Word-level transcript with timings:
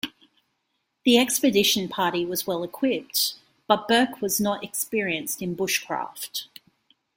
The 1.05 1.19
expedition 1.19 1.87
party 1.87 2.25
was 2.25 2.47
well 2.47 2.63
equipped, 2.63 3.35
but 3.67 3.87
Burke 3.87 4.19
was 4.19 4.41
not 4.41 4.63
experienced 4.63 5.43
in 5.43 5.55
bushcraft. 5.55 6.45